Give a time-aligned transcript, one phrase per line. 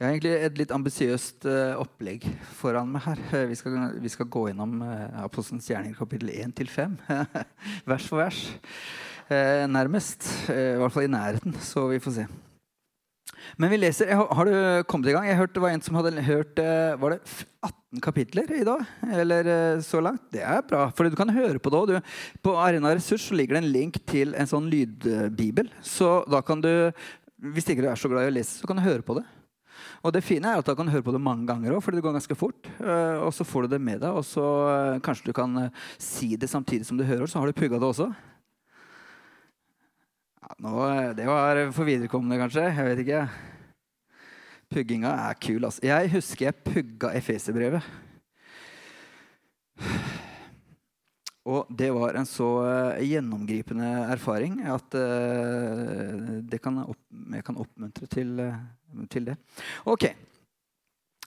[0.00, 2.22] Jeg har egentlig et litt ambisiøst uh, opplegg
[2.56, 3.18] foran meg her.
[3.34, 6.94] Uh, vi, skal, vi, skal, gå gjennom uh, Apostelens gjerninger kapittel 1 til 5.
[7.90, 8.38] vers for vers.
[9.68, 10.24] nærmest.
[10.48, 11.52] I hvert fall i nærheten.
[11.60, 12.24] Så vi får se.
[13.60, 15.26] Men vi leser, har, du kommet i gang?
[15.28, 16.62] Jeg hørte Det var en som hadde hørt
[17.02, 17.18] var det
[17.68, 18.86] 18 kapitler i dag.
[19.20, 20.30] Eller så langt.
[20.32, 22.14] Det er bra, for du kan høre på det òg.
[22.40, 25.68] På Arena Ressurs ligger det en link til en sånn lydbibel.
[25.84, 26.88] Så da kan du,
[27.52, 29.26] hvis ikke du er så glad i å lese, så kan du høre på det.
[30.04, 32.06] Og det fine er at du kan høre på det mange ganger òg, fordi det
[32.06, 32.70] går ganske fort.
[32.80, 35.86] Uh, og så får du det med deg, og så uh, kanskje du kan uh,
[36.00, 38.10] si det samtidig som du hører, så har du pugga det også.
[40.40, 40.76] Ja, nå,
[41.18, 42.68] det var for viderekommende, kanskje.
[42.70, 43.24] Jeg vet ikke.
[44.70, 45.64] Pugginga er kul.
[45.64, 45.82] altså.
[45.82, 47.82] Jeg husker jeg pugga Efeserbrevet.
[51.48, 52.48] Og det var en så
[53.00, 57.00] gjennomgripende erfaring at det kan opp,
[57.32, 58.34] jeg kan oppmuntre til
[59.10, 59.36] til det.
[59.88, 60.08] Ok.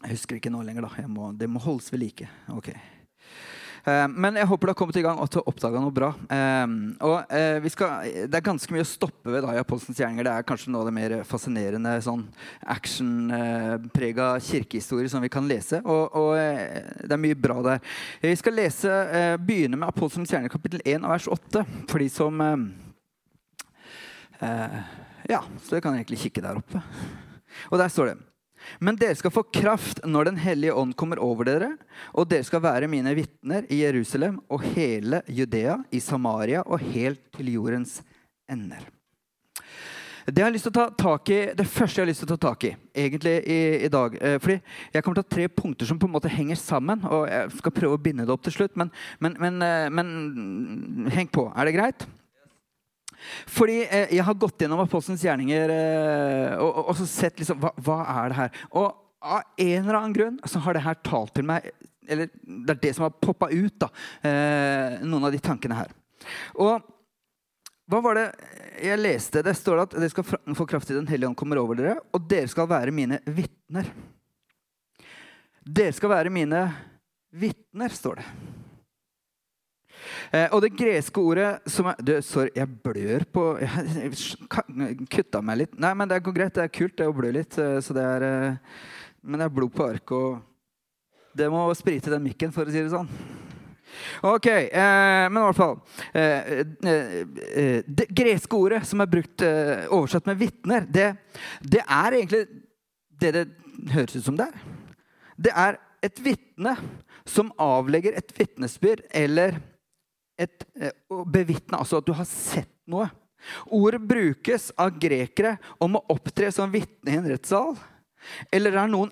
[0.04, 0.86] Jeg husker ikke nå lenger.
[0.86, 1.08] da.
[1.08, 2.28] Må, det må holdes ved like.
[2.52, 2.70] Ok.
[3.84, 6.14] Uh, men jeg håper du har kommet i gang og oppdaga noe bra.
[6.32, 10.28] Uh, og vi skal, Det er ganske mye å stoppe ved da, i Apostelens gjerninger.
[10.28, 12.24] Det er kanskje noe av det mer fascinerende sånn
[12.76, 15.82] actionprega kirkehistorie som vi kan lese.
[15.84, 17.84] Og, og det er mye bra der.
[18.24, 19.00] Vi skal lese,
[19.44, 21.66] begynne med Apostelens gjerninger kapittel 1 vers 8.
[21.92, 22.44] For de som
[25.24, 26.82] Ja, så dere kan egentlig kikke der oppe.
[27.72, 28.22] Og der står det
[28.80, 31.74] men dere skal få kraft når Den hellige ånd kommer over dere,
[32.14, 37.22] og dere skal være mine vitner i Jerusalem og hele Judea, i Samaria og helt
[37.36, 38.02] til jordens
[38.50, 38.84] ender.
[40.26, 42.30] Det, jeg har lyst til å ta tak i, det første jeg har lyst til
[42.30, 44.56] å ta tak i egentlig i, i dag eh, fordi
[44.94, 47.04] Jeg kommer til å ha tre punkter som på en måte henger sammen.
[47.04, 51.12] og Jeg skal prøve å binde det opp til slutt, men, men, men, eh, men
[51.12, 51.50] heng på.
[51.52, 52.08] Er det greit?
[53.50, 57.74] Fordi eh, jeg har gått gjennom apostelens gjerninger eh, og, og, og, sett liksom, hva,
[57.86, 58.62] hva, er det her.
[58.74, 58.88] Og
[59.24, 61.70] av en eller annen grunn så har det her talt til meg
[62.12, 63.88] Eller det er det som har poppa ut, da,
[64.28, 65.94] eh, noen av de tankene her.
[66.60, 66.90] Og
[67.92, 68.26] hva var det
[68.84, 69.44] jeg leste?
[69.44, 72.28] Det står at dere skal få kraft til Den hellige ånd kommer over dere, og
[72.32, 73.88] dere skal være mine vitner.
[75.64, 76.66] Dere skal være mine
[77.32, 78.28] vitner, står det.
[80.32, 85.64] Eh, og det greske ordet som er du, Sorry, jeg blør på Jeg kutta meg
[85.64, 85.78] litt.
[85.80, 86.56] Nei, men det går greit.
[86.56, 87.58] Det er kult det å blø litt.
[87.58, 88.82] Eh, så det er, eh,
[89.24, 92.82] men det er blod på arket, og det må sprite den mikken, for å si
[92.82, 93.10] det sånn.
[94.22, 95.76] Ok, eh, men i hvert fall
[96.18, 101.10] eh, eh, Det greske ordet som er brukt oversatt med 'vitner', det,
[101.62, 102.46] det, er egentlig
[103.22, 103.46] det det
[103.94, 104.64] høres ut som det er.
[105.38, 106.76] Det er et vitne
[107.26, 109.60] som avlegger et vitnesbyrd eller
[110.40, 113.10] et, eh, å bevitne, altså at du har sett noe.
[113.76, 117.76] Ordet brukes av grekere om å opptre som vitne i en rettssal.
[118.56, 119.12] Eller der, noen,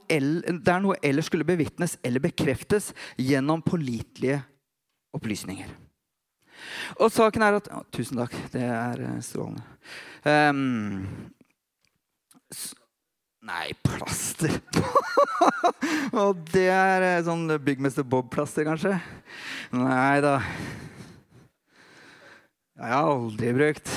[0.64, 4.40] der noe ellers skulle bevitnes eller bekreftes gjennom pålitelige
[5.12, 5.68] opplysninger.
[7.02, 8.36] Og saken er at å, Tusen takk.
[8.54, 9.66] Det er eh, strålende.
[10.24, 11.08] Um,
[13.42, 14.60] Nei, plaster.
[16.22, 18.94] Og det er eh, sånn byggmester Bob-plaster, kanskje?
[19.74, 20.36] Nei da.
[22.82, 23.90] Det har jeg aldri brukt.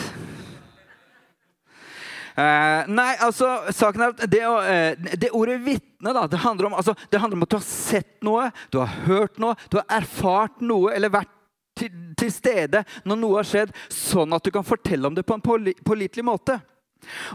[2.37, 6.93] Eh, nei, altså, saken er at det, uh, det ordet vitne det, handler om, altså,
[7.09, 10.61] det handler om at du har sett noe, du har hørt noe, du har erfart
[10.61, 11.33] noe eller vært
[11.81, 15.41] til, til stede når noe har skjedd, sånn at du kan fortelle om det på
[15.41, 15.49] en
[15.81, 16.61] pålitelig måte.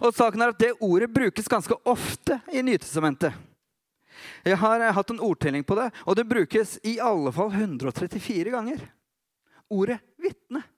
[0.05, 3.33] Og saken er at Det ordet brukes ganske ofte i Nytestamentet.
[4.45, 8.53] Jeg har uh, hatt en ordtelling på det, og det brukes i alle fall 134
[8.53, 8.91] ganger.
[9.73, 10.69] Ordet vitne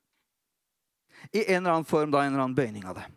[1.31, 3.07] i en eller annen form, da, en eller annen bøyning av det.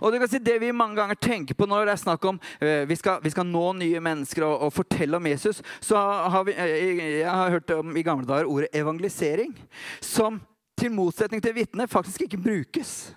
[0.00, 2.40] Og du kan si Det vi mange ganger tenker på når det er snakk om
[2.60, 5.96] eh, vi, skal, vi, skal, nå nye mennesker og, og, fortelle om Jesus, så
[6.32, 6.76] har vi, uh,
[7.22, 9.54] jeg har hørt om i gamle dager ordet evangelisering,
[10.00, 10.40] som
[10.78, 13.12] til motsetning til vitne faktisk ikke brukes.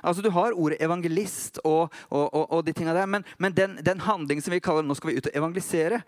[0.00, 4.00] Altså Du har ordet evangelist og, og, og de tinga der, men, men den, den,
[4.00, 6.00] handlingen som vi kaller nå skal vi ut og evangelisere,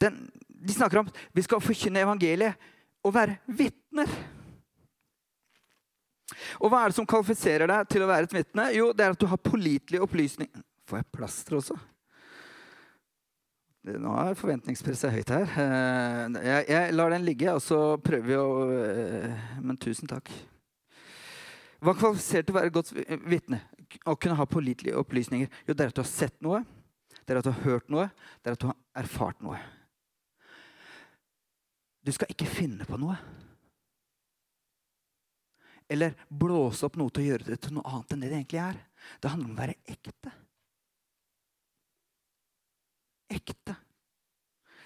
[0.00, 2.70] den, de snakker om vi skal forkynne evangeliet
[3.04, 4.12] og være vitner.
[6.60, 8.66] Og hva er det som kvalifiserer deg til å være et vitne?
[8.76, 10.50] Jo, det er at du har pålitelige opplysning.
[10.88, 11.78] Får jeg plaster også?
[13.80, 15.46] Nå er forventningspresset høyt her.
[15.62, 20.28] Eh, jeg, jeg, lar den ligge, og så prøver vi å eh, Men tusen takk.
[21.80, 22.92] Hva kvalifiserer til å være et godt
[23.30, 23.62] vitne?
[24.04, 25.48] Å kunne ha pålitelige opplysninger?
[25.64, 26.60] Jo, det er at du har sett noe,
[27.24, 28.10] det er at du har hørt noe,
[28.42, 29.56] det er at du har erfart noe.
[32.04, 33.16] Du skal ikke finne på noe
[35.90, 38.62] eller blåse opp noe til å gjøre det til noe annet enn det det egentlig
[38.62, 38.78] er.
[39.18, 40.34] Det handler om å være ekte.
[43.30, 43.76] Ekte.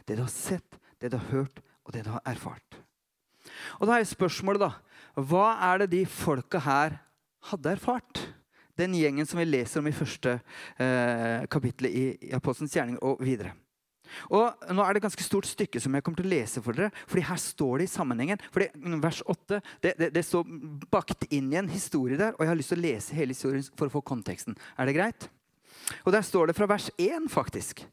[0.05, 2.77] det du har sett, det du har hørt, og det du har erfart.
[3.81, 6.99] Og da er spørsmålet, da Hva er det de folka her
[7.51, 8.21] hadde erfart?
[8.77, 10.39] Den gjengen som vi leser om i første
[10.83, 13.55] eh, kapittel i, i Apostelens gjerning og videre.
[14.31, 16.77] Og nå er det et ganske stort stykke som jeg kommer til å lese for
[16.77, 16.93] dere.
[17.07, 18.43] fordi her står det i sammenhengen.
[18.53, 18.69] fordi
[19.03, 20.45] Vers 8 det, det, det står
[20.91, 22.37] bakt inn i en historie der.
[22.37, 24.57] Og jeg har lyst til å lese hele historien for å få konteksten.
[24.79, 25.29] Er det greit?
[26.05, 27.85] Og der står det fra vers 1, faktisk.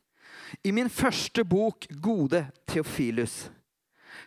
[0.63, 3.49] I min første bok, 'Gode Theofilus',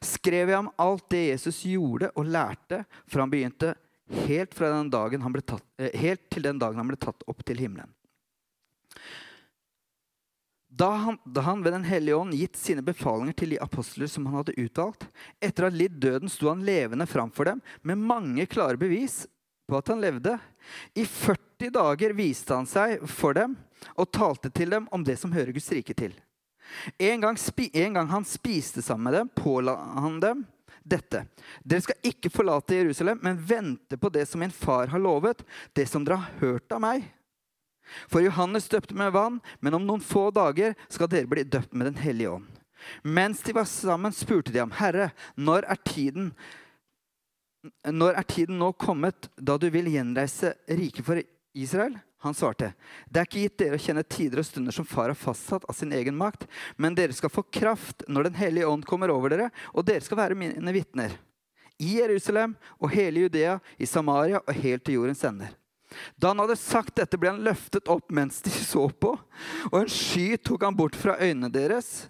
[0.02, 3.74] skrev jeg om alt det Jesus gjorde og lærte fra han begynte,
[4.26, 7.92] helt, tatt, eh, helt til den dagen han ble tatt opp til himmelen.
[10.76, 14.26] Da han, da han, ved Den hellige ånd gitt sine befalinger til de apostler som
[14.26, 15.06] han hadde utvalgt,
[15.38, 19.22] etter å ha lidd døden, sto han levende framfor dem med mange klare bevis
[19.70, 20.34] på at han levde.
[20.98, 23.54] I 40 dager viste han seg for dem
[23.94, 26.16] og talte til dem om det som hører Guds rike til.
[26.98, 27.38] En gang,
[27.72, 30.44] en gang han spiste sammen med dem, påla han dem
[30.82, 31.26] dette.
[31.62, 35.86] Dere skal ikke forlate Jerusalem, men vente på det som min far har lovet, det
[35.86, 37.06] som dere har hørt av meg.
[38.08, 41.92] For Johannes døpte med vann, men om noen få dager skal dere bli døpt med
[41.92, 42.50] Den hellige ånd.
[43.02, 46.34] Mens de var sammen, spurte de ham, Herre, når er tiden
[47.88, 51.20] når er tiden nå kommet da du vil gjenreise riket for
[51.56, 51.96] Israel?
[52.24, 52.70] Han svarte,
[53.08, 55.76] det er ikke gitt dere å kjenne tider og stunder som far har fastsatt av
[55.76, 56.46] sin egen makt,
[56.80, 60.20] men dere skal få kraft når Den hellige ånd kommer over dere, og dere skal
[60.22, 61.12] være mine vitner.
[61.76, 65.52] I Jerusalem og hele Judea, i Samaria og helt til jordens ender.
[66.16, 69.12] Da han hadde sagt dette, ble han løftet opp mens de så på,
[69.70, 72.08] og en sky tok han bort fra øynene deres.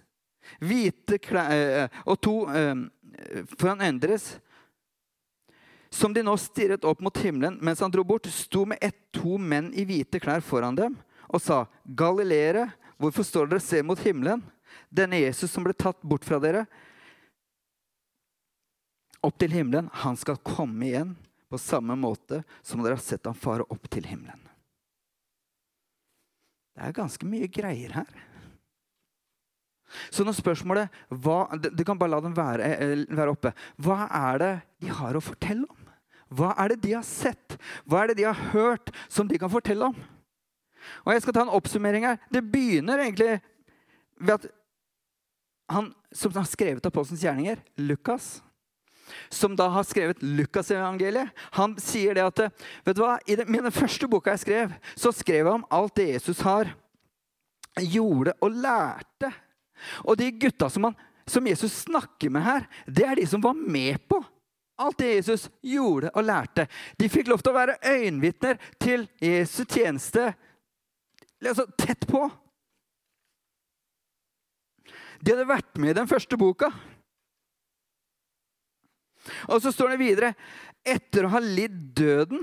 [0.62, 2.84] Hvite klær, eh, og to eh,
[3.58, 4.34] foran øynene deres
[5.94, 9.38] som de nå stirret opp mot himmelen mens han dro bort, sto med ett to
[9.38, 10.96] menn i hvite klær foran dem
[11.28, 12.68] og sa, 'Galileere,
[12.98, 14.42] hvorfor står dere og ser mot himmelen?'
[14.90, 16.66] Denne Jesus som ble tatt bort fra dere
[19.24, 21.14] opp til himmelen, han skal komme igjen
[21.54, 24.42] på samme måte som dere har sett ham fare opp til himmelen.
[26.74, 28.08] Det er ganske mye greier her.
[30.10, 33.52] Så når spørsmålet hva, Du kan bare la dem være, eh, være oppe.
[33.78, 34.52] Hva er det
[34.82, 35.92] de har å fortelle om?
[36.34, 37.56] Hva er det de har sett?
[37.86, 39.94] Hva er det de har hørt som de kan fortelle om?
[41.06, 42.18] Og Jeg skal ta en oppsummering her.
[42.32, 43.40] Det begynner egentlig
[44.18, 44.50] ved at
[45.70, 48.42] han som har skrevet Apostelens gjerninger, Lukas,
[49.32, 52.44] som da har skrevet Lukasevangeliet, han sier det at
[52.86, 55.96] vet du hva, I den, den første boka jeg skrev, så skrev jeg om alt
[56.00, 56.72] det Jesus har
[57.80, 59.32] gjorde og lærte.
[60.04, 60.96] Og de gutta som, han,
[61.26, 64.22] som Jesus snakker med her, det er de som var med på
[64.80, 66.66] alt det Jesus gjorde og lærte.
[66.98, 70.32] De fikk lov til å være øyenvitner til Jesu tjeneste
[71.44, 72.26] altså, tett på.
[75.24, 76.72] De hadde vært med i den første boka.
[79.48, 80.34] Og så står det videre
[80.84, 82.42] Etter å ha lidd døden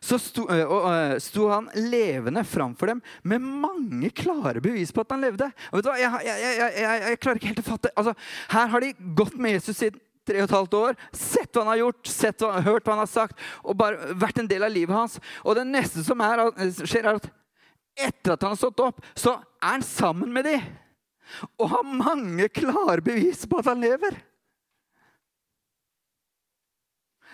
[0.00, 5.20] så sto, øh, sto, han levende framfor dem med mange klare bevis på at han
[5.20, 5.50] levde.
[5.70, 5.98] Og vet du hva?
[6.00, 8.14] Jeg, jeg, jeg, jeg klarer ikke helt å fatte altså,
[8.54, 11.72] Her har de gått med Jesus siden tre og et halvt år, sett hva han
[11.72, 14.94] har gjort, hva, hørt hva han har sagt, og bare vært en del av livet
[14.94, 15.16] hans.
[15.44, 16.44] Og det neste som er,
[16.80, 17.28] skjer, er at
[18.00, 20.64] etter at han har stått opp, så er han sammen med dem.
[21.60, 24.16] Og har mange klare bevis på at han lever.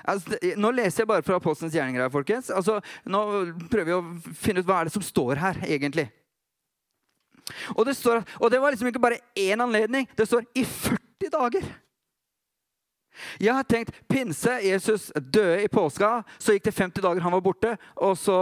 [0.06, 2.02] Altså, nå leser jeg bare fra Apostelens gjerninger.
[2.02, 2.50] her, folkens.
[2.50, 3.22] Altså, nå
[3.70, 6.08] prøver vi å finne ut hva er det som står her, egentlig.
[7.76, 10.08] Og det, står, og det var liksom ikke bare én anledning.
[10.18, 11.66] Det står i 40 dager.
[13.40, 14.58] Jeg har tenkt pinse.
[14.62, 16.22] Jesus døde i påska.
[16.38, 17.76] Så gikk det 50 dager han var borte.
[17.96, 18.38] Og så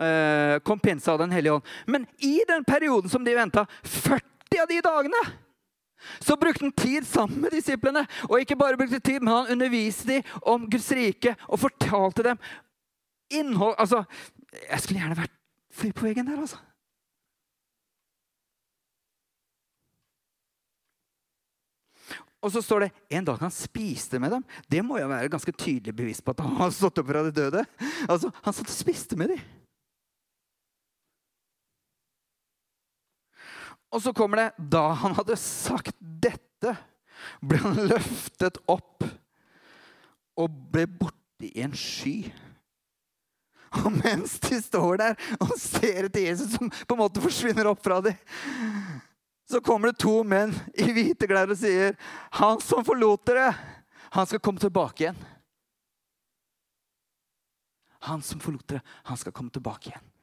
[0.00, 1.72] eh, kom pinse av Den hellige ånd.
[1.86, 5.24] Men i den perioden som de venta, 40 av de dagene,
[6.20, 8.04] så brukte han tid sammen med disiplene.
[8.28, 12.44] Og ikke bare brukte tid, men han underviste dem om Guds rike og fortalte dem
[13.32, 14.04] innhold Altså,
[14.68, 15.36] jeg skulle gjerne vært
[15.74, 16.60] fly på veggen der, altså.
[22.44, 24.42] Og så står det en dag han spiste med dem.
[24.68, 27.32] Det må jo være ganske tydelig bevis på at han har stått opp fra de
[27.32, 27.64] døde.
[28.04, 29.40] Altså, Han satt og spiste med dem.
[33.94, 36.74] Og så kommer det Da han hadde sagt dette,
[37.44, 39.04] ble han løftet opp
[40.34, 42.32] og ble borte i en sky.
[43.82, 47.82] Og mens de står der og ser etter Jesus som på en måte forsvinner opp
[47.84, 48.16] fra dem,
[49.50, 51.94] så kommer det to menn i hvite klær og sier,
[52.32, 53.54] 'Han som forlot dere,
[54.10, 55.24] han skal komme tilbake igjen.'
[58.08, 60.13] Han som forlot dere, han skal komme tilbake igjen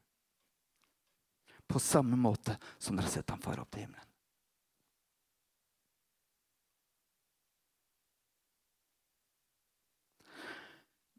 [1.72, 4.08] på samme måte som dere har sett ham fare opp til himmelen.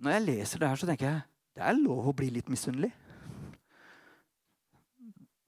[0.03, 1.22] Når jeg leser det her, så tenker jeg
[1.53, 2.89] det er lov å bli litt misunnelig.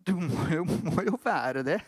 [0.05, 1.79] Du må jo, må jo være det.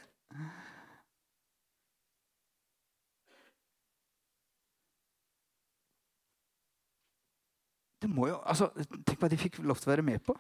[8.02, 8.70] Det må jo, altså,
[9.06, 10.36] Tenk hva de fikk lov til å være med på.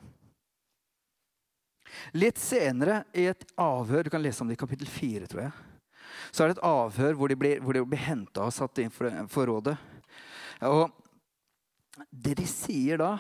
[2.17, 5.51] Litt senere, i et avhør Du kan lese om det i kapittel 4, tror jeg.
[6.32, 9.12] Så er det et avhør hvor de blir, hvor blir henta og satt inn for,
[9.32, 9.75] for, rådet.
[10.67, 10.89] Og
[12.12, 13.15] det de sier da,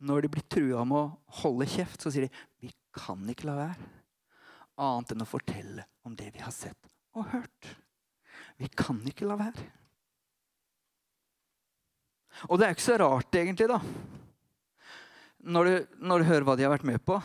[0.00, 3.56] når de blir trua med å holde kjeft, så sier de vi kan ikke la
[3.58, 3.90] være
[4.80, 7.74] annet enn å fortelle om det vi har sett og hørt.
[8.60, 9.66] Vi kan ikke la være.
[12.48, 13.80] Og det er ikke så rart, egentlig, da.
[15.40, 17.18] Når du, når du hører hva de har vært med på.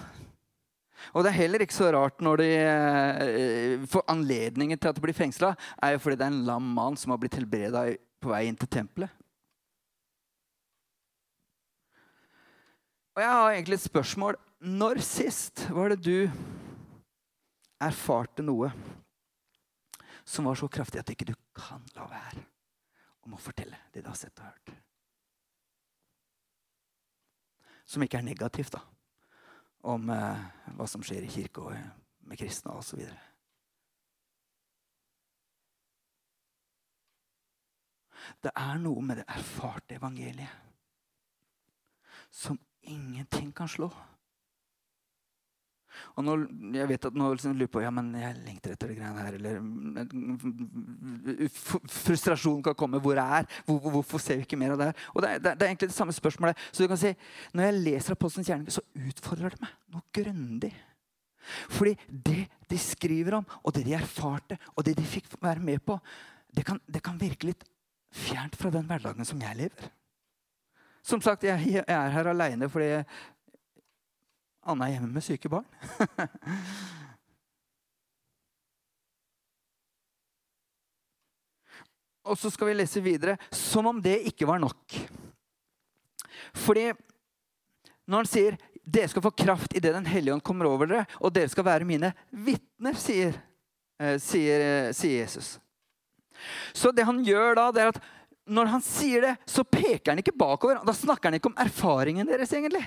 [1.13, 5.03] Og det er heller ikke så rart når de eh, får anledningen til at de
[5.03, 7.85] blir fengsla, er jo fordi det er en lam mann som har blitt helbreda
[8.23, 9.11] på vei inn til tempelet.
[13.15, 14.39] Og jeg har egentlig et spørsmål.
[14.65, 16.25] Når sist var det du
[17.83, 18.71] erfarte noe
[20.25, 22.43] som var så kraftig at ikke du kan la være
[23.27, 24.73] om å fortelle det du har sett og hørt?
[27.85, 28.94] Som ikke er negativt, da
[29.85, 30.43] om eh,
[30.75, 31.87] hva som skjer i kirka eh,
[32.25, 33.01] med kristne osv.
[38.41, 40.63] Det er noe med det erfarte evangeliet
[42.33, 43.91] som ingenting kan slå.
[46.15, 46.35] Og nå,
[46.75, 49.37] jeg vet at nå liksom lurer på ja, men jeg lengter etter det greiene her.
[49.39, 49.59] Eller
[51.51, 53.01] frustrasjonen frustrasjon kan komme.
[53.03, 55.05] Hvor er hvor, Hvorfor ser vi ikke mer av det her?
[55.13, 56.65] Og det er, det er, egentlig det samme spørsmålet.
[56.71, 57.13] Så du kan si,
[57.53, 60.73] Når jeg leser Apostelens gjerning, så utfordrer det meg noe grundig.
[61.69, 65.83] Fordi det de skriver om, og det de erfarte, og det de fikk være med
[65.85, 65.99] på,
[66.55, 67.65] det kan, det kan virke litt
[68.15, 69.91] fjernt fra den hverdagen som jeg lever.
[71.05, 73.03] Som sagt, jeg, er her aleine fordi
[74.65, 75.65] Anna er hjemme med syke barn.
[82.25, 84.95] Og så skal vi lese videre som om det ikke var nok.
[86.57, 86.89] Fordi
[88.09, 91.33] når han sier dere skal få kraft idet Den hellige ånd kommer over dere, og
[91.33, 93.33] dere skal være mine vitner, sier,
[93.97, 95.59] eh, sier, eh, sier, Jesus.
[96.73, 98.03] Så det han gjør da, det er at
[98.45, 100.83] når han sier det, så peker han ikke bakover.
[100.85, 102.83] Da snakker han ikke om erfaringen deres, egentlig.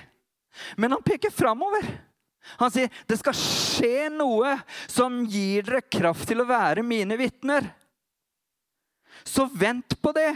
[0.77, 1.85] Men han peker framover.
[2.61, 4.55] Han sier det skal skje noe
[4.87, 7.67] som gir dere kraft til å være mine vitner.
[9.27, 10.31] Så vent på det.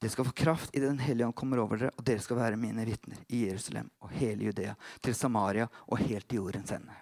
[0.00, 2.60] Dere skal få kraft i Den hellige ånd kommer over dere, og dere skal være
[2.60, 4.72] mine vitner i Jerusalem og hele Judea,
[5.04, 6.96] til Samaria og helt til jordens ende.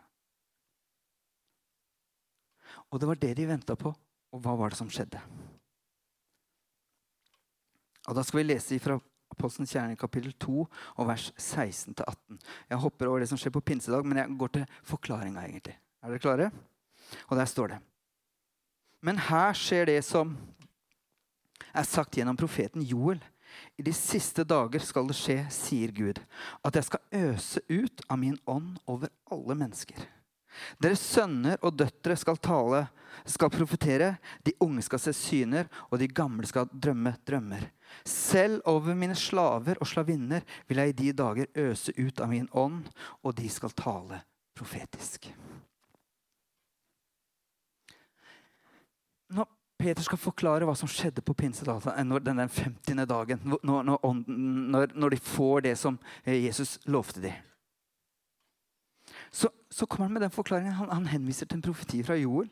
[2.91, 3.93] Og det var det de venta på.
[4.35, 5.21] Og hva var det som skjedde?
[8.09, 8.99] Og Da skal vi lese fra
[9.29, 12.39] Apostelens kjerne kapittel 2 og vers 16-18.
[12.71, 15.45] Jeg hopper over det som skjer på pinsedag, men jeg går til forklaringa.
[15.45, 15.77] egentlig.
[16.03, 16.51] Er dere klare?
[17.29, 17.79] Og der står det.
[19.03, 20.37] Men her skjer det som
[21.75, 23.21] er sagt gjennom profeten Joel.
[23.79, 26.19] I de siste dager skal det skje, sier Gud,
[26.65, 29.97] at jeg skal øse ut av min ånd over alle mennesker.
[30.83, 32.87] Deres sønner og døtre skal tale,
[33.29, 34.15] skal profetere,
[34.47, 37.69] de unge skal se syner, og de gamle skal drømme drømmer.
[38.05, 42.49] Selv over mine slaver og slavinner vil jeg i de dager øse ut av min
[42.53, 42.85] ånd,
[43.23, 44.23] og de skal tale
[44.59, 45.31] profetisk.
[49.29, 53.05] Når Peter skal forklare hva som skjedde på pinsedata den 50.
[53.07, 57.37] dagen, når, når, når, de får det som Jesus lovte dem,
[59.31, 60.77] så, så kommer han med den forklaringen.
[60.79, 62.49] Han, han henviser til en profeti fra Joel.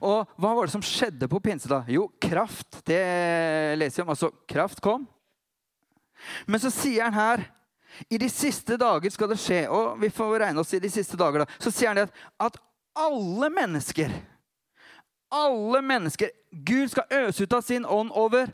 [0.00, 1.88] Og hva var det som skjedde på pinsedag?
[1.92, 2.80] Jo, kraft.
[2.88, 3.02] Det
[3.78, 4.12] leser vi om.
[4.14, 5.06] Altså, kraft kom.
[6.46, 7.44] Men så sier han her
[8.10, 9.60] i de siste dager skal det skje.
[9.72, 11.60] Og vi får regne oss i de siste dager, da.
[11.62, 12.08] Så sier han det
[12.42, 12.58] at,
[12.98, 14.10] alle mennesker
[15.30, 18.48] Alle mennesker Gud skal øse ut av sin ånd over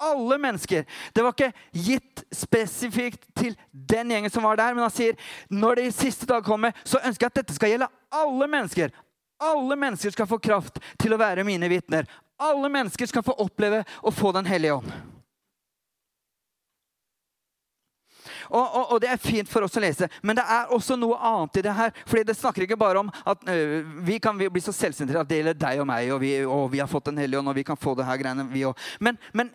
[0.00, 0.86] alle mennesker.
[1.12, 5.18] Det var ikke gitt spesifikt til den gjengen som var der, men han sier
[5.52, 7.90] når de siste dag kommer, så ønsker jeg at dette skal gjelde
[8.20, 8.94] alle mennesker.
[9.40, 12.08] Alle mennesker skal få kraft til å være mine vitner.
[12.40, 14.92] Alle mennesker skal få oppleve å få Den hellige ånd.
[18.50, 21.18] Og, og, og, Det er fint for oss å lese, men det er også noe
[21.18, 21.94] annet i det her.
[22.04, 25.40] fordi Det snakker ikke bare om at uh, vi kan bli så selvsentrerte at det
[25.40, 27.78] gjelder deg og meg, og vi, og vi har fått Den hellige og vi kan
[27.80, 28.78] få det her greiene, vi òg.
[29.00, 29.50] Men, men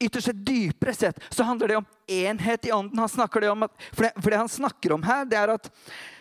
[0.00, 2.98] ytterst sett dypere sett så handler det om enhet i ånden.
[2.98, 5.54] Han snakker det om at, for, det, for det han snakker om her, det er
[5.54, 5.70] at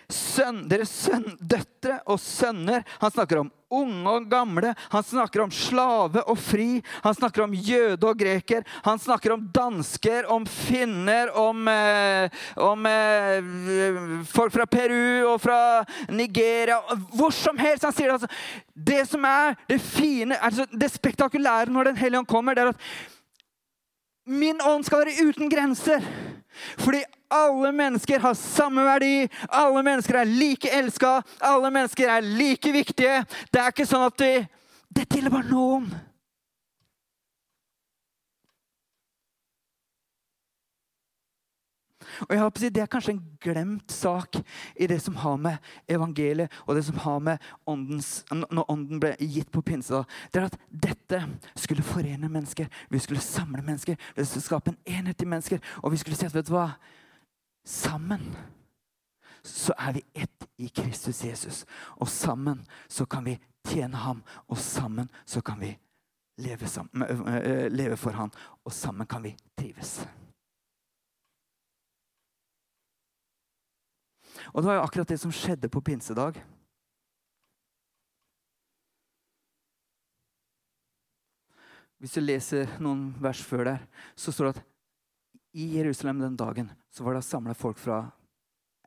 [0.09, 4.73] sønn, deres sønn, døtre og sønner Han snakker om unge og gamle.
[4.89, 6.81] Han snakker om slave og fri.
[7.03, 8.65] Han snakker om jøde og greker.
[8.85, 15.59] Han snakker om dansker, om finner, om, eh, om eh, folk fra Peru og fra
[16.09, 16.79] Nigeria.
[17.13, 17.85] Hvor som helst.
[17.85, 18.31] Han sier altså,
[18.73, 22.73] det som er det fine, altså det spektakulære når Den hellige ånd kommer, det er
[22.73, 22.83] at
[24.29, 26.03] min ånd skal være uten grenser.
[26.77, 29.29] Fordi alle mennesker har samme verdi.
[29.49, 31.21] Alle mennesker er like elska.
[31.39, 33.23] Alle mennesker er like viktige.
[33.53, 34.33] Det er ikke sånn at vi,
[34.89, 35.89] det tilhører noen.
[42.19, 44.35] Og jeg håper Det er kanskje en glemt sak
[44.75, 45.57] i det som har med
[45.87, 50.05] evangeliet og det som har med åndens, når ånden ble gitt på pinsedag.
[50.33, 51.21] Det er at dette
[51.55, 52.67] skulle forene mennesker.
[52.89, 53.95] Vi skulle samle mennesker.
[54.15, 55.59] Vi skulle skape en enhet i mennesker.
[55.83, 56.71] Og vi skulle si at vet du hva?
[57.69, 58.31] Sammen
[59.45, 61.65] så er vi ett i Kristus Jesus.
[62.01, 64.23] Og sammen så kan vi tjene ham.
[64.47, 65.75] Og sammen så kan vi
[66.41, 67.05] leve, sammen,
[67.71, 68.31] leve for ham.
[68.65, 69.99] Og sammen kan vi trives.
[74.53, 76.41] Og det var jo akkurat det som skjedde på pinsedag.
[81.99, 84.68] Hvis du leser noen vers før der, så står det at
[85.53, 88.03] i Jerusalem den dagen så var det samla folk fra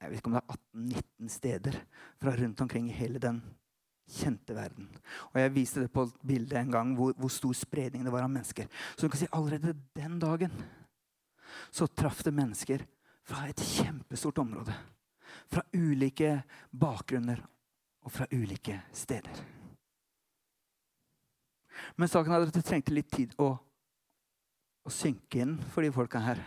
[0.02, 1.76] jeg vet ikke om det er 18-19 steder
[2.19, 3.37] fra rundt omkring i hele den
[4.11, 4.88] kjente verden.
[5.31, 8.33] Og Jeg viste det på bildet en gang, hvor, hvor stor spredning det var av
[8.33, 8.66] mennesker.
[8.97, 10.50] Så du kan si allerede den dagen
[11.71, 12.83] så traff det mennesker
[13.23, 14.75] fra et kjempestort område
[15.52, 17.42] fra ulike bakgrunner
[18.02, 19.42] og fra ulike steder.
[21.97, 23.54] Men saken er at det trengte litt tid å,
[24.82, 26.40] å synke inn for de folka her.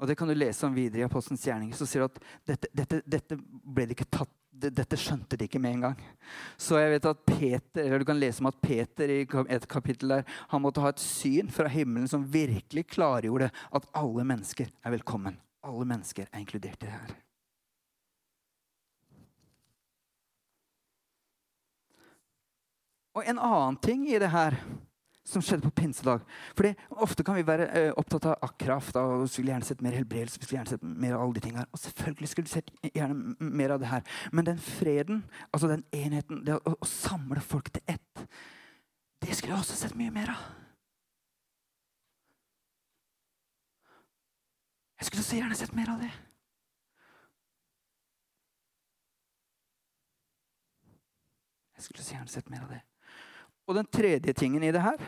[0.00, 1.76] Og Det kan du lese om videre i Apostelens gjerninger.
[1.78, 2.18] Så sier du at
[2.50, 3.38] dette, dette, dette,
[3.94, 6.02] ikke tatt, dette skjønte de ikke med en gang.
[6.58, 10.16] Så jeg vet at Peter, eller Du kan lese om at Peter i et kapittel
[10.16, 14.96] der, han måtte ha et syn fra himmelen som virkelig klargjorde at alle mennesker er
[14.98, 15.38] velkommen.
[15.64, 17.14] Alle mennesker er inkludert i det her.
[23.14, 24.58] Og en annen ting i det her
[25.24, 26.24] som skjedde på pinsedag.
[26.56, 29.96] Fordi Ofte kan vi være uh, opptatt av kraft og vi skulle gjerne sett mer
[29.96, 30.40] helbredelse.
[30.40, 33.36] vi skulle gjerne sett mer av alle de tingene Og selvfølgelig skulle vi sett gjerne
[33.38, 34.02] mer av det her.
[34.32, 38.26] Men den freden, altså den enheten, det å, å samle folk til ett,
[39.24, 40.44] det skulle jeg også sett mye mer av.
[45.00, 46.12] Jeg skulle så gjerne sett mer av det.
[51.76, 52.82] Jeg skulle så gjerne sett mer av det.
[53.66, 55.00] Og den tredje tingen i det her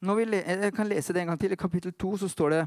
[0.00, 1.52] Når vi jeg kan lese det en gang til.
[1.52, 2.66] I kapittel 2 så står det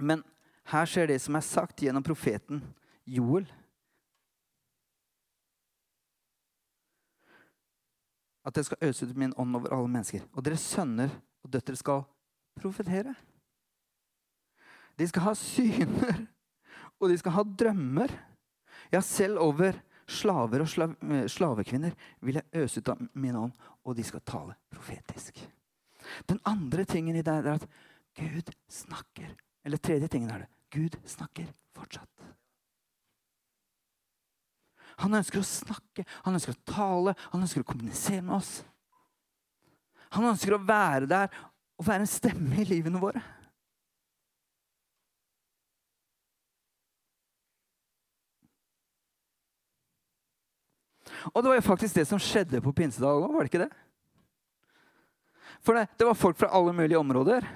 [0.00, 0.22] Men
[0.70, 2.62] her skjer det som er sagt gjennom profeten
[3.06, 3.48] Joel.
[8.44, 10.20] At jeg skal øse ut min ånd over alle mennesker.
[10.32, 11.10] Og deres sønner
[11.42, 12.04] og døtre skal
[12.60, 13.14] profetere.
[14.98, 16.24] De skal ha syner,
[17.00, 18.12] og de skal ha drømmer.
[18.92, 19.76] Ja, selv over
[20.08, 21.94] slaver og slav, eh, slavekvinner
[22.24, 23.52] vil jeg øse ut av min ånd,
[23.84, 25.40] og de skal tale profetisk.
[26.26, 27.68] Den andre tingen i det er at
[28.16, 29.34] Gud snakker.
[29.64, 30.48] Eller tredje tingen er det.
[30.72, 32.08] Gud snakker fortsatt.
[34.98, 38.64] Han ønsker å snakke, han ønsker å tale, han ønsker å kommunisere med oss.
[40.16, 41.28] Han ønsker å være der
[41.78, 43.22] og være en stemme i livene våre.
[51.34, 53.72] Og det var jo faktisk det som skjedde på pinsedag òg, var det ikke det?
[55.64, 57.46] For det, det, var folk fra alle mulige områder.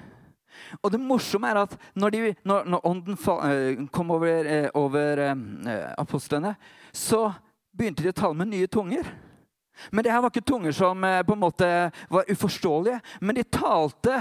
[0.81, 5.21] Og det morsomme er at når, de, når, når ånden eh, kom over, eh, over
[5.25, 5.35] eh,
[5.97, 6.55] apostlene,
[6.93, 7.31] så
[7.73, 9.07] begynte de å tale med nye tunger.
[9.91, 11.67] Men det her var ikke tunger som på en måte
[12.13, 12.99] var uforståelige.
[13.21, 14.19] Men de talte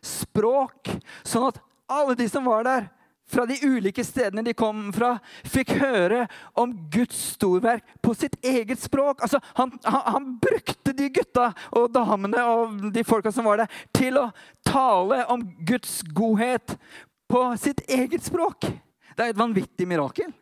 [0.00, 0.88] språk,
[1.26, 1.60] sånn at
[1.92, 2.88] alle de som var der,
[3.28, 5.14] fra de ulike stedene de kom fra,
[5.44, 6.24] fikk høre
[6.58, 9.22] om Guds storverk på sitt eget språk.
[9.24, 13.78] Altså, han, han, han, brukte de gutta og damene og de folka som var der,
[13.96, 14.28] til å
[14.66, 16.78] tale om Guds godhet
[17.28, 18.70] på sitt eget språk.
[19.14, 20.32] Det er et vanvittig mirakel.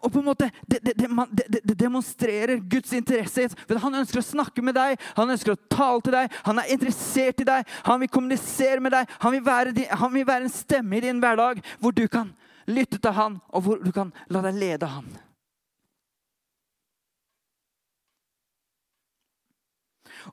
[0.00, 3.48] Og på en måte, det, det, det, det, demonstrerer Guds interesse.
[3.66, 6.74] For Han ønsker å snakke med deg, han ønsker å tale til deg, han er
[6.74, 9.14] interessert i deg, han vil kommunisere med deg.
[9.22, 12.34] Han vil være, han vil være en stemme i din hverdag hvor du kan
[12.68, 15.08] lytte til han, og hvor du kan la deg lede han.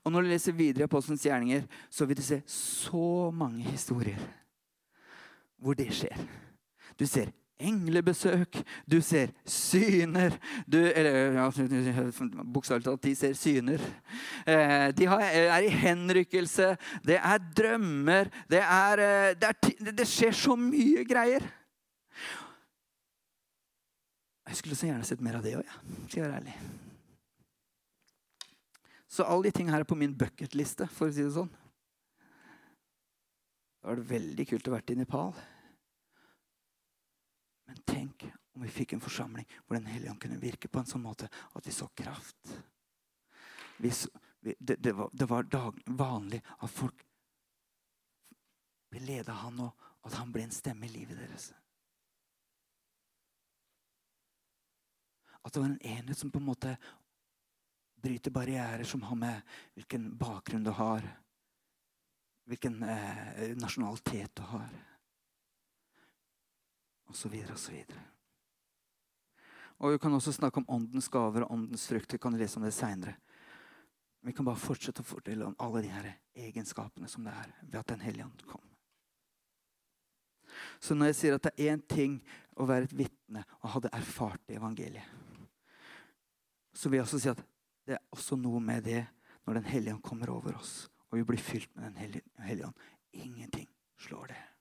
[0.03, 4.19] Og Når du leser videre i Apostelens gjerninger, så vil du se så mange historier
[5.61, 6.19] hvor det skjer.
[6.99, 10.35] Du ser englebesøk, du ser syner
[10.67, 11.45] du, Eller ja,
[12.55, 13.83] bokstavelig talt, de ser syner.
[14.45, 16.73] Eh, de har, er i henrykkelse,
[17.05, 21.45] det er drømmer det, er, eh, det, er, det skjer så mye greier.
[24.45, 25.79] Jeg skulle så gjerne sett mer av det òg, ja.
[26.05, 26.57] skal jeg være ærlig.
[29.15, 31.51] Så alle de tingene her er på min bucketliste, for å si det sånn.
[33.79, 35.31] Det var veldig kult å vært i Nepal.
[37.65, 40.89] Men tenk om vi fikk en forsamling hvor Den hellige ånd kunne virke på en
[40.89, 42.55] sånn måte at vi så kraft.
[43.77, 47.01] Vi så, vi, det, det, var, det, var, dag, vanlig at folk
[48.91, 51.49] ble ledet av han, og at han ble en stemme i livet deres.
[55.41, 56.75] At det var en enhet som på en måte
[58.05, 61.05] bryter barrierer som har med hvilken bakgrunn du har,
[62.45, 64.69] hvilken eh, nasjonalitet du har
[67.13, 67.99] så videre og.
[69.77, 72.13] Og Vi kan også snakke om åndens gaver og åndens frukt.
[72.13, 73.15] Vi kan lese om det seinere.
[74.25, 77.79] Vi kan bare fortsette å fortelle om alle de her egenskapene som det er ved
[77.79, 78.63] at Den hellige ånd kom.
[80.79, 82.17] Så når jeg sier at det er én ting
[82.55, 85.05] å være et vitne og ha det erfart i evangeliet,
[86.73, 87.43] så vil jeg også si at
[87.85, 89.03] det er også noe med det
[89.45, 92.85] når Den hellige ånd kommer over oss, og vi blir fylt med Den hellige ånd.
[93.13, 93.67] Ingenting
[94.01, 94.54] slår det.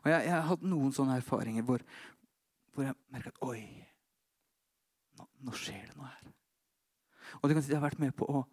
[0.00, 1.84] Og jeg, jeg har hatt noen sånne erfaringer hvor,
[2.72, 3.62] hvor jeg merker at Oi,
[5.18, 6.30] nå, nå, skjer det noe her.
[7.40, 8.44] Og du kan si jeg har vært med på å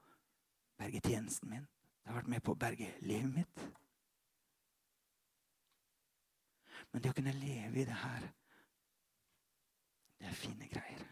[0.79, 1.67] berge tjenesten min.
[2.03, 3.63] Jeg har vært med på å berge livet mitt.
[6.89, 8.27] Men det å kunne leve i det her,
[10.19, 11.03] det er fine greier.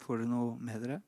[0.00, 1.02] Får du noe med dere?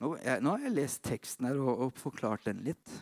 [0.00, 3.00] Nå, jeg, nå har jeg lest teksten her og, og forklart den litt.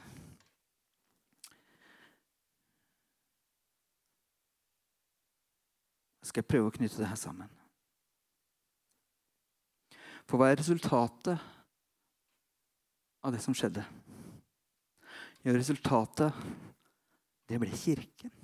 [6.28, 7.48] skal jeg prøve å knytte det her sammen.
[10.28, 11.40] For hva er resultatet
[13.24, 13.84] av det som skjedde?
[15.46, 16.36] Jo, resultatet,
[17.48, 18.34] det ble kirken.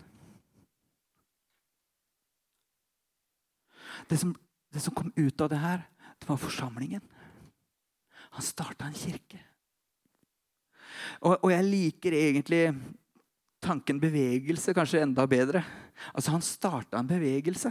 [4.09, 4.33] Det som,
[4.73, 5.85] det som kom ut av det her,
[6.19, 7.05] det var forsamlingen.
[8.35, 9.41] Han starta en kirke.
[11.23, 12.63] Og, og, jeg liker egentlig
[13.65, 15.63] tanken bevegelse kanskje enda bedre.
[16.13, 17.71] Altså, han starta en bevegelse.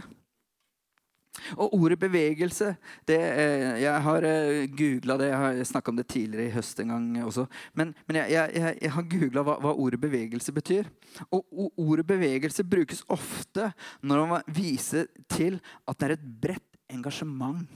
[1.58, 2.76] Og ordet bevegelse
[3.08, 5.28] det, eh, Jeg har eh, googla det.
[5.28, 7.46] Jeg har snakka om det tidligere i høst en gang også.
[7.74, 10.88] Men, men jeg, jeg, jeg, har googla hva, hva, ordet bevegelse betyr.
[11.30, 11.44] Og
[11.76, 13.72] ordet bevegelse brukes ofte
[14.02, 17.66] når man viser til at det er et bredt engasjement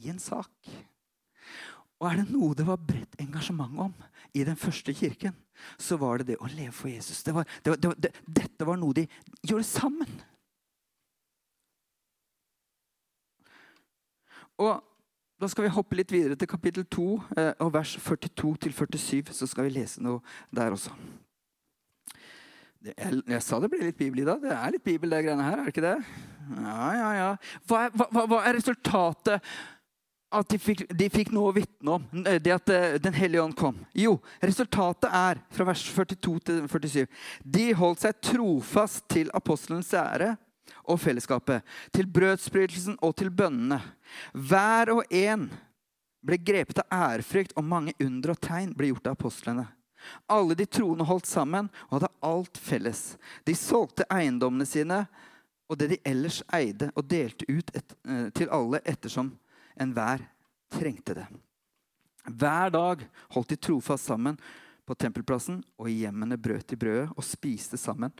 [0.00, 0.50] i en sak.
[1.98, 3.94] Og er det noe det var bredt engasjement om
[4.36, 5.34] i den første kirken,
[5.78, 7.24] så var det det å leve for Jesus.
[7.26, 9.08] Det var, det var, det, dette var noe de
[9.42, 10.20] gjorde sammen.
[14.58, 14.84] Og
[15.38, 17.02] Da skal vi hoppe litt videre til kapittel 2
[17.38, 19.30] eh, og vers 42-47.
[19.30, 20.18] Så skal vi lese noe
[20.50, 20.90] der også.
[22.82, 24.42] Jeg, jeg, sa det ble litt bibel i dag.
[24.42, 25.60] Det er litt bibel, det greiene her.
[25.60, 25.94] er det ikke det?
[26.58, 27.30] Ja, ja, ja.
[27.70, 29.52] Hva er, hva, hva er resultatet
[30.28, 33.42] at de fikk, de fikk, noe å vitne om, eh, det at uh, Den hellige
[33.42, 33.78] ånd kom?
[33.96, 37.06] Jo, resultatet er, fra vers 42 til 47,
[37.44, 40.34] de holdt seg trofast til apostelens ære
[40.88, 43.80] og fellesskapet, til brødsbrytelsen og til bønnene.
[44.32, 45.48] Hver og en
[46.24, 49.64] ble grepet av ærefrykt, og mange under og tegn ble gjort av apostlene.
[50.30, 53.02] Alle de troende holdt sammen og hadde alt felles.
[53.48, 55.02] De solgte eiendommene sine
[55.68, 59.34] og det de ellers eide, og delte ut et, uh, til alle ettersom
[59.80, 60.24] enhver
[60.72, 61.26] trengte det.
[62.28, 64.36] Hver dag holdt de trofast sammen
[64.88, 68.12] på tempelplassen, og i hjemmene brøt de brødet og spiste sammen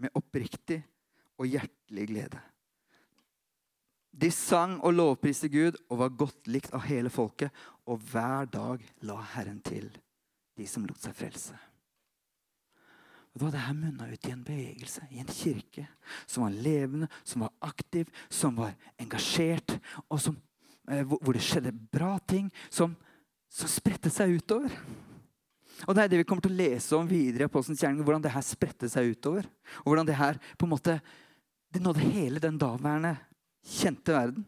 [0.00, 0.80] med oppriktig
[1.40, 2.40] og hjertelig glede.
[4.10, 7.52] De sang og lovpriste Gud og var godt likt av hele folket,
[7.86, 9.88] og hver dag la Herren til
[10.58, 11.56] de som lot seg frelse.
[13.38, 15.86] Og det her munna ut i en bevegelse, i en kirke,
[16.26, 19.76] som var levende, som var aktiv, som var engasjert,
[20.10, 20.36] og som
[20.90, 22.96] hvor det skjedde bra ting som,
[23.50, 24.74] som spredte seg utover.
[25.88, 28.04] Og Det er det vi kommer til å lese om videre i kjerning.
[28.04, 29.46] Hvordan det her spredte seg utover.
[29.80, 31.00] Og hvordan det her på en måte,
[31.72, 33.16] det nådde hele den daværende
[33.64, 34.44] kjente verden.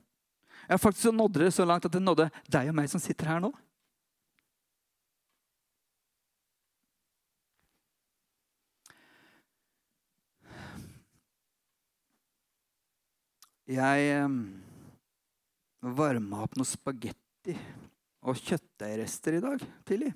[0.69, 3.27] Ja, faktisk så nådde det så langt at det nådde deg og meg som sitter
[3.27, 3.53] her nå.
[13.73, 14.62] Jeg ehm,
[15.83, 17.57] varma opp noe spagetti
[18.23, 20.13] og kjøttdeigrester i dag tidlig.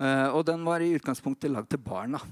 [0.00, 2.22] Uh, og den var i utgangspunktet lagd til barna.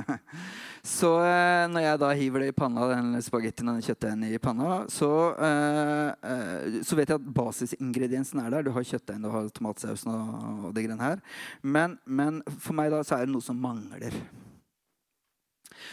[0.96, 4.40] så uh, når jeg da hiver det i panna, den spagettien og den kjøttdeigen i
[4.40, 8.64] panna, så, uh, så, vet jeg at basisingrediensen er der.
[8.64, 10.30] Du har kjøttdeigen, du har tomatsausen og,
[10.70, 11.20] og det greiene her.
[11.60, 14.16] Men, men, for meg da så er det noe som mangler.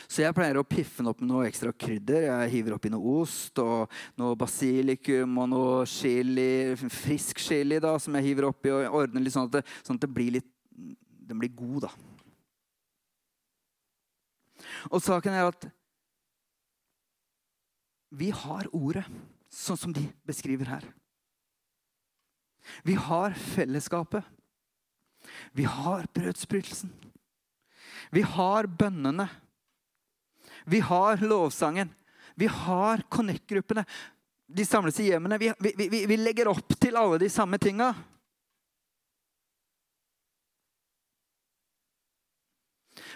[0.08, 2.28] Så jeg pleier å piffe den opp med noe ekstra krydder.
[2.28, 8.15] Jeg hiver oppi noe ost og noe basilikum og noe chili, frisk chili da, som
[8.17, 10.54] jeg hiver oppi og ordner litt sånn at det, sånn at det blir litt
[11.28, 11.89] Den blir god, da.
[14.88, 15.65] Og saken er at
[18.15, 19.04] vi har ordet,
[19.52, 20.86] sånn som de beskriver her.
[22.88, 24.23] Vi har fellesskapet.
[25.52, 26.93] Vi har brødsbrytelsen.
[28.12, 29.28] Vi har bønnene.
[30.67, 31.93] Vi har lovsangen.
[32.36, 33.86] Vi har connect-gruppene.
[34.47, 35.38] De samles i hjemmene.
[35.39, 37.93] Vi, vi, vi, vi, legger opp til alle de samme tinga.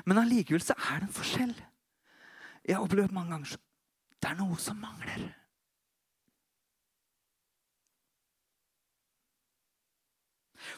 [0.08, 1.54] Men allikevel så er det en forskjell.
[2.64, 3.68] Jeg har opplevd mange ganger at
[4.22, 5.28] det er noe som mangler.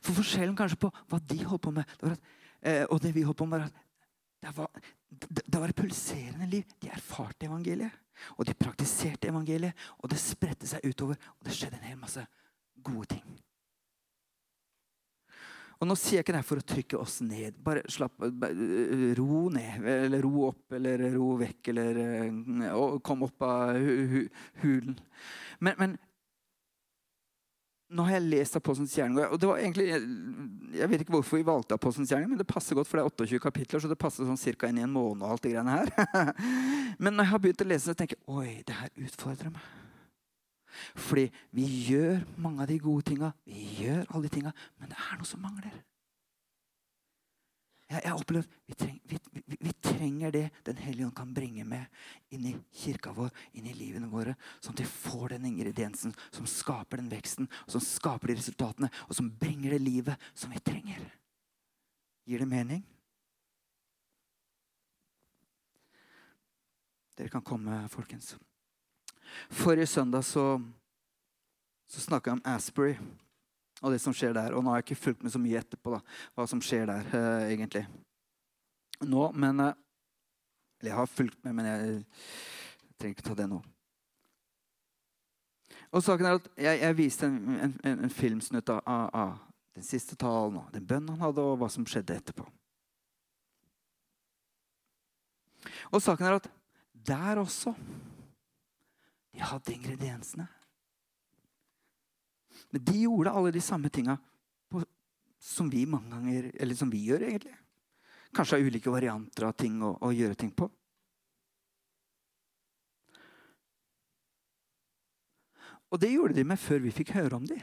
[0.02, 2.30] For forskjellen kanskje på hva de holdt på med, det at,
[2.66, 3.83] eh, og det vi holdt på med, var at
[4.44, 4.68] det var,
[5.46, 6.68] det var et pulserende liv.
[6.84, 8.02] De erfarte evangeliet.
[8.36, 9.78] Og de praktiserte evangeliet.
[10.04, 11.20] Og det spredte seg utover.
[11.40, 12.26] Og det skjedde en hel masse
[12.84, 13.24] gode ting.
[15.80, 17.56] Og Nå sier jeg ikke det for å trykke oss ned.
[17.64, 18.20] Bare slapp,
[19.20, 19.88] ro ned.
[19.96, 23.80] Eller ro opp, eller ro vekk, eller eh, kom opp av
[24.64, 25.00] hulen.
[25.64, 25.98] Men, men
[27.94, 29.20] nå har jeg lest Apostelens gjerning.
[29.28, 29.88] og det var egentlig,
[30.74, 33.10] Jeg vet ikke hvorfor vi valgte Apostelens gjerning, men det passer godt, for det er
[33.10, 35.22] 28 kapitler, så det passer sånn cirka inn i en måned.
[35.22, 36.34] og alt det greiene her.
[37.04, 39.72] men når jeg har begynt å lese, så tenker jeg oi, det her utfordrer meg.
[40.98, 44.98] Fordi vi gjør mange av de gode tinga, vi gjør alle de tinga, men det
[44.98, 45.76] er noe som mangler.
[47.94, 51.66] Jeg, jeg opplever vi, treng, vi, vi, vi, trenger det Den hellige ånd kan bringe
[51.68, 54.34] med inn i kirka vår, inn i livene våre.
[54.58, 59.14] Sånn at vi får den ingrediensen som skaper den veksten, som skaper de resultatene, og
[59.14, 61.04] som bringer det livet som vi trenger.
[62.26, 62.82] Gir det mening?
[67.14, 68.34] Dere kan komme, folkens.
[69.54, 70.58] Forrige søndag så,
[71.86, 72.96] så snakka jeg om Asbury
[73.84, 74.56] og det som skjer der.
[74.56, 76.00] Og nå har jeg ikke fulgt med så mye etterpå da,
[76.38, 77.84] hva som skjer der, uh, egentlig.
[79.04, 79.74] Nå, men uh,
[80.80, 82.02] Eller jeg har fulgt med, men jeg,
[83.00, 83.60] trenger ikke ta det nå.
[85.94, 89.38] Og saken er at Jeg, jeg viste en, en, en, en filmsnutt av, av,
[89.74, 92.44] den siste talen og den bønnen han hadde, og hva som skjedde etterpå.
[95.90, 96.50] Og saken er at
[96.94, 97.74] der også
[99.34, 100.46] De hadde ingrediensene.
[102.74, 104.18] Men de gjorde alle de samme tinga
[105.44, 107.58] som vi mange ganger, eller som vi gjør, egentlig.
[108.34, 110.70] Kanskje av ulike varianter av ting å, å gjøre ting på.
[115.94, 117.60] Og det gjorde de med før vi fikk høre om dem.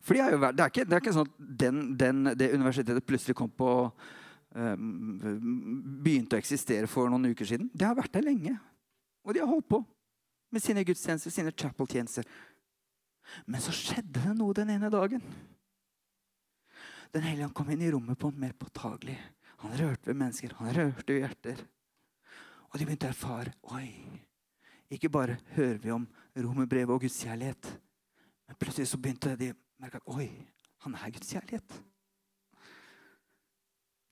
[0.00, 3.06] For de jo, det, er ikke, det, er ikke, sånn at den, den, det universitetet
[3.06, 3.68] plutselig kom på
[4.56, 4.88] um,
[6.04, 7.68] Begynte å eksistere for noen uker siden.
[7.72, 8.56] Det har vært der lenge.
[9.24, 9.84] Og de har holdt på
[10.54, 12.26] med sine gudstjenester, sine chapel-tjenester.
[13.46, 15.22] Men så skjedde det noe den ene dagen.
[17.14, 19.16] Den hellige kom inn i rommet på en mer påtagelig.
[19.62, 21.64] Han rørte ved mennesker, han rørte ved hjerter.
[22.72, 23.86] Og de begynte å erfare Oi,
[24.92, 27.70] ikke bare hører vi om romerbrevet og Guds kjærlighet.
[28.48, 30.28] Men plutselig så begynte de å merke at oi,
[30.84, 31.78] han er Guds kjærlighet.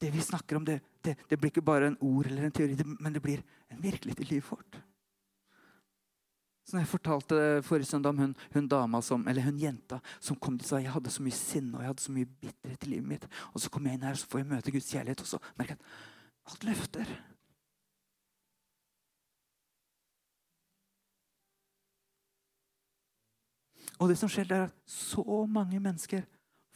[0.02, 2.74] Det vi snakker om, det, det, det blir ikke bare en ord eller en teori,
[2.78, 4.80] det, men det blir en virkelighet i livet vårt.
[6.72, 10.54] Når jeg fortalte forrige søndag om hun, hun, dama som, eller hun jenta som kom
[10.56, 13.08] og sa jeg hadde så mye sinne og jeg hadde så mye bitterhet i livet
[13.10, 13.26] mitt.
[13.52, 15.76] Og så kom jeg inn her så får jeg møte Guds kjærlighet, og så merker
[15.76, 17.12] jeg at alt løfter.
[24.00, 26.24] Og det som skjer, det er at så mange mennesker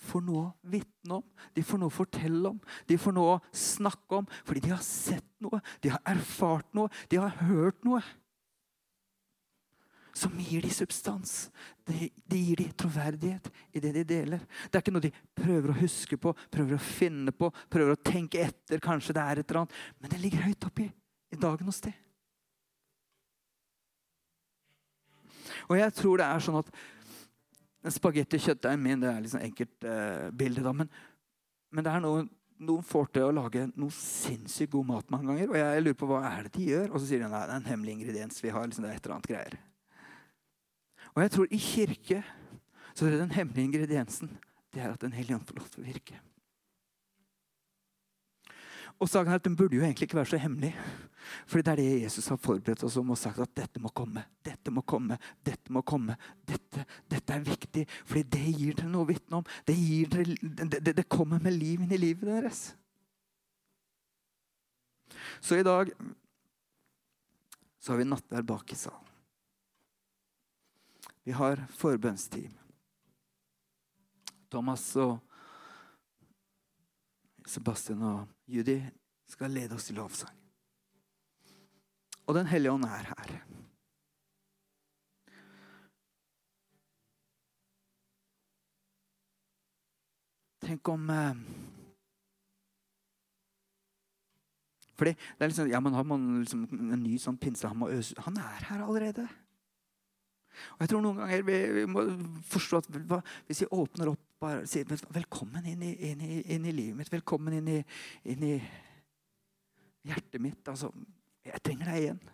[0.06, 1.24] får noe å vitne om,
[1.56, 4.28] de får noe å fortelle om, de får noe å snakke om.
[4.44, 8.04] Fordi de har sett noe, de har erfart noe, de har hørt noe
[10.16, 11.50] som gir de substans.
[11.84, 14.44] Det, de gir de troverdighet i det de deler.
[14.66, 18.00] Det er ikke noe de prøver å huske på, prøver å finne på, prøver å
[18.00, 18.80] tenke etter.
[18.82, 19.76] Kanskje det er et eller annet.
[20.00, 21.92] Men det ligger høyt oppi i dagen hos de.
[25.68, 26.72] Og jeg tror det er sånn at
[27.96, 30.88] spagetti-kjøttdeigen min det er liksom enkelt eh, da, men,
[31.70, 35.52] men, det er noen, noen får til å lage noe sinnssykt god mat mange ganger.
[35.52, 36.90] Og jeg lurer på hva er det de gjør?
[36.90, 38.66] Og så sier de at det er en hemmelig ingrediens vi har.
[38.66, 39.58] liksom det er et eller annet greier.
[41.16, 42.22] Og jeg tror i kirke
[42.96, 44.36] så er det den hemmelige ingrediensen
[44.74, 46.18] det er at Den hellige ånd får lov til å virke.
[49.00, 50.74] Og saken er at Den burde jo egentlig ikke være så hemmelig.
[51.48, 54.22] For det er det Jesus har forberedt oss om og sagt at dette må komme.
[54.44, 56.16] Dette må komme, dette må komme.
[56.46, 59.48] Dette, dette er viktig, fordi det gir dere noe å vitne om.
[59.66, 59.74] Det,
[60.12, 62.62] dere, det, det, det kommer med liv inn i livet deres.
[65.40, 65.90] Så i dag
[67.80, 69.15] så har vi nattverd bak i salen.
[71.26, 72.52] Vi har forbønnsteam.
[74.50, 75.18] Thomas og
[77.46, 78.78] Sebastian og Judy
[79.26, 80.36] skal lede oss i lovsang.
[82.26, 83.32] Og Den hellige ånd er her.
[90.66, 91.34] Tenk om eh,
[94.96, 97.90] Fordi det er liksom, ja, man har man liksom en ny sånn pinse han, må
[97.92, 99.26] øse, han er her allerede.
[100.76, 102.04] Og jeg tror noen ganger vi, vi må
[102.48, 106.66] forstå at hva, Hvis vi åpner opp bare sier velkommen inn i, inn, i, inn
[106.68, 107.78] i, livet mitt, velkommen inn i,
[108.28, 108.54] inn i
[110.06, 110.92] hjertet mitt altså,
[111.46, 112.24] Jeg trenger deg igjen.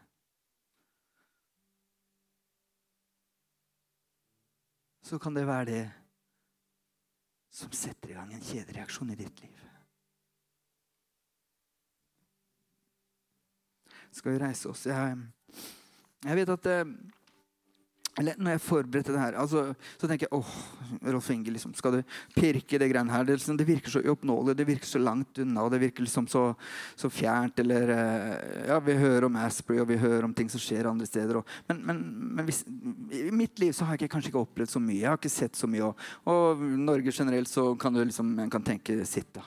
[5.03, 5.83] Så kan det være det
[7.53, 9.59] som setter i gang en kjedereaksjon i ditt liv.
[14.13, 14.87] Skal vi reise oss?
[14.89, 15.19] Jeg,
[16.25, 16.95] jeg vet at eh,
[18.21, 19.63] eller når jeg forberedte det her, altså,
[19.97, 20.49] så tenker jeg åh,
[21.15, 22.01] Rolf Inge, liksom, skal du
[22.37, 23.25] pirke det greiene her?
[23.25, 26.43] Det, liksom, det, virker så uoppnåelig, det virker så langt unna, det virker liksom så,
[26.99, 27.63] så fjernt.
[27.65, 31.09] Eller eh, Ja, vi hører om Asprey, og vi hører om ting som skjer andre
[31.09, 31.41] steder.
[31.41, 32.03] Og, men, men,
[32.37, 32.61] men hvis,
[33.17, 34.99] i mitt liv så har jeg ikke, kanskje ikke opplevd så mye.
[35.01, 35.89] Jeg har ikke sett så mye.
[35.89, 39.47] Og, og Norge generelt så kan du liksom, en kan tenke sitt, da.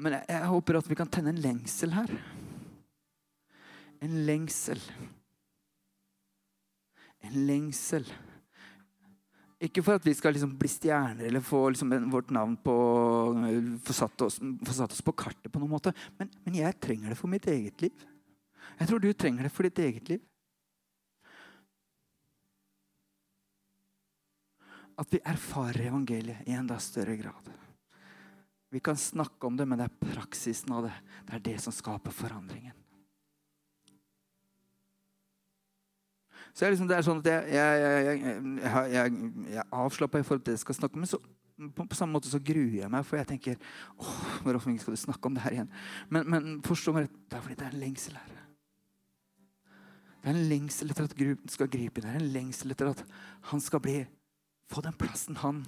[0.00, 2.16] Men jeg, jeg håper at vi kan tenne en lengsel her
[4.00, 4.80] en lengsel.
[7.26, 8.06] En lengsel.
[9.66, 12.76] Ikke for at vi skal liksom bli stjerner eller få liksom vårt navn på
[13.86, 15.94] få satt, oss, på kartet på noen måte.
[16.18, 18.06] Men, men, jeg trenger det for mitt eget liv.
[18.76, 20.24] Jeg tror du trenger det for ditt eget liv.
[24.96, 27.52] At vi erfarer evangeliet i enda større grad.
[28.72, 30.96] Vi kan snakke om det, men det er praksisen av det.
[31.24, 32.76] Det er det som skaper forandringen.
[36.56, 38.20] Så liksom, det er sånn at jeg, jeg, jeg,
[38.94, 39.16] jeg,
[39.52, 41.02] jeg avslapper i forhold til det jeg skal snakke om.
[41.04, 41.18] Men så,
[41.76, 43.58] på, på, samme måte så gruer jeg meg, for jeg tenker
[44.00, 45.70] åh, hvor skal du snakke om det her igjen?
[46.08, 48.32] Men, men forstå meg rett, det er fordi det er en lengsel her.
[50.22, 52.08] Det er en lengsel etter at Gud skal gripe inn.
[52.08, 53.04] Det er en lengsel etter at
[53.52, 53.98] han skal bli,
[54.72, 55.60] få den plassen han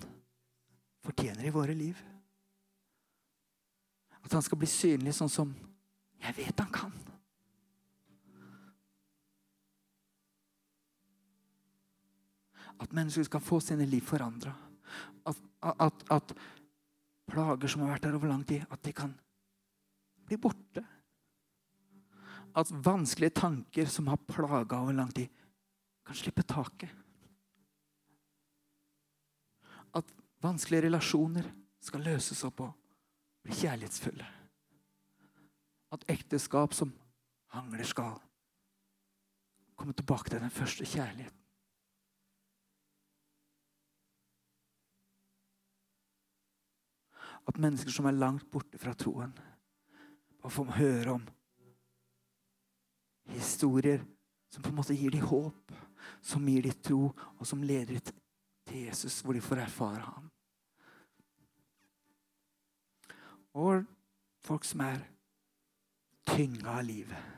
[1.05, 2.01] fortjener i våre liv.
[4.25, 5.53] At han skal bli synlig sånn som
[6.25, 6.97] jeg vet han kan.
[12.79, 14.53] At mennesker skal få sine liv forandra.
[15.27, 16.37] At, at, at,
[17.29, 19.13] plager som har vært der over lang tid, at de kan
[20.29, 20.85] bli borte.
[22.57, 25.29] At vanskelige tanker som har plaga over lang tid,
[26.07, 26.91] kan slippe taket.
[29.93, 30.09] At
[30.41, 31.51] vanskelige relasjoner
[31.85, 32.73] skal løses opp og
[33.45, 34.31] bli kjærlighetsfulle.
[35.93, 36.93] At ekteskap som
[37.53, 38.17] hangler, skal
[39.79, 41.48] komme tilbake til den første kjærligheten.
[47.49, 49.33] At mennesker som er langt borte fra troen,
[50.39, 51.27] bare får høre om
[53.29, 54.05] historier
[54.49, 55.73] som på en måte gir dem håp,
[56.25, 58.21] som gir dem tro, og som leder dem
[58.69, 60.29] til Jesus, hvor de får erfare ham.
[63.59, 63.85] Og
[64.45, 65.03] folk som er
[66.29, 67.35] tynga av livet.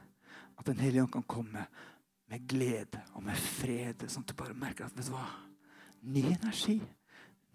[0.59, 1.67] At Den hellige ånd kan komme
[2.31, 5.25] med glede og med fred, sånn at du bare merker at vet du hva?
[6.03, 6.77] Ny energi,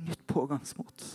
[0.04, 1.06] nytt pågangsmot.